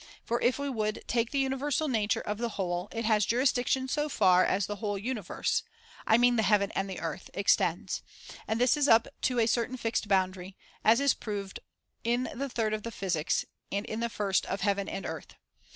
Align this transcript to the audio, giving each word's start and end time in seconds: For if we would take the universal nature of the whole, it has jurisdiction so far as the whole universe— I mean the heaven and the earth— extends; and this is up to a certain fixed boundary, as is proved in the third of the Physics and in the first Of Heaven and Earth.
For 0.23 0.41
if 0.41 0.57
we 0.57 0.67
would 0.67 1.03
take 1.05 1.29
the 1.29 1.37
universal 1.37 1.87
nature 1.87 2.21
of 2.21 2.39
the 2.39 2.49
whole, 2.57 2.89
it 2.91 3.05
has 3.05 3.23
jurisdiction 3.23 3.87
so 3.87 4.09
far 4.09 4.43
as 4.43 4.65
the 4.65 4.77
whole 4.77 4.97
universe— 4.97 5.61
I 6.07 6.17
mean 6.17 6.37
the 6.37 6.41
heaven 6.41 6.71
and 6.71 6.89
the 6.89 6.99
earth— 6.99 7.29
extends; 7.35 8.01
and 8.47 8.59
this 8.59 8.75
is 8.75 8.87
up 8.87 9.07
to 9.21 9.37
a 9.37 9.45
certain 9.45 9.77
fixed 9.77 10.07
boundary, 10.07 10.57
as 10.83 10.99
is 10.99 11.13
proved 11.13 11.59
in 12.03 12.31
the 12.33 12.49
third 12.49 12.73
of 12.73 12.81
the 12.81 12.89
Physics 12.89 13.45
and 13.71 13.85
in 13.85 13.99
the 13.99 14.09
first 14.09 14.47
Of 14.47 14.61
Heaven 14.61 14.89
and 14.89 15.05
Earth. 15.05 15.35